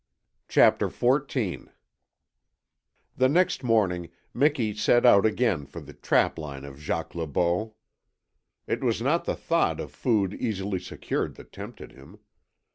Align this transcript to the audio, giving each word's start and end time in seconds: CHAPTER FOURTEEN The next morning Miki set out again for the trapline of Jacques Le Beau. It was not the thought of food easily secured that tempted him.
CHAPTER 0.47 0.89
FOURTEEN 0.89 1.69
The 3.17 3.29
next 3.29 3.63
morning 3.63 4.09
Miki 4.33 4.73
set 4.73 5.05
out 5.05 5.27
again 5.27 5.67
for 5.67 5.79
the 5.79 5.93
trapline 5.93 6.65
of 6.65 6.79
Jacques 6.79 7.13
Le 7.13 7.27
Beau. 7.27 7.75
It 8.65 8.83
was 8.83 8.99
not 9.03 9.25
the 9.25 9.35
thought 9.35 9.79
of 9.79 9.91
food 9.91 10.33
easily 10.33 10.79
secured 10.79 11.35
that 11.35 11.51
tempted 11.51 11.91
him. 11.91 12.17